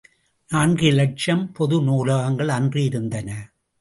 நான்கு 0.49 0.85
இலட்சம் 0.87 1.51
பொது 1.51 1.81
நூலகங்கள் 1.81 2.47
அன்று 2.47 2.83
இருந்தன. 2.83 3.29